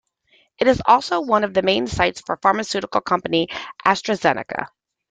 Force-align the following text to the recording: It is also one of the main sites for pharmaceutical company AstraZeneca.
It 0.57 0.65
is 0.67 0.81
also 0.87 1.21
one 1.21 1.43
of 1.43 1.53
the 1.53 1.61
main 1.61 1.85
sites 1.85 2.21
for 2.21 2.35
pharmaceutical 2.41 3.01
company 3.01 3.49
AstraZeneca. 3.85 4.69